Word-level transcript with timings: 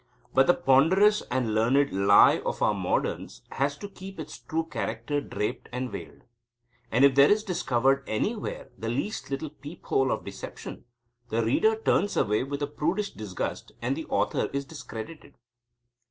But 0.33 0.47
the 0.47 0.55
ponderous 0.55 1.21
and 1.29 1.53
learned 1.53 1.93
lie 1.93 2.39
of 2.39 2.63
our 2.63 2.73
moderns 2.73 3.43
has 3.51 3.77
to 3.77 3.87
keep 3.87 4.19
its 4.19 4.39
true 4.39 4.65
character 4.65 5.21
draped 5.21 5.69
and 5.71 5.91
veiled. 5.91 6.23
And 6.91 7.05
if 7.05 7.13
there 7.13 7.29
is 7.29 7.43
discovered 7.43 8.03
anywhere 8.07 8.71
the 8.75 8.89
least 8.89 9.29
little 9.29 9.51
peep 9.51 9.85
hole 9.85 10.11
of 10.11 10.25
deception, 10.25 10.85
the 11.29 11.45
reader 11.45 11.75
turns 11.75 12.17
away 12.17 12.43
with 12.43 12.63
a 12.63 12.67
prudish 12.67 13.11
disgust, 13.11 13.73
and 13.79 13.95
the 13.95 14.05
author 14.07 14.49
is 14.53 14.65
discredited. 14.65 15.35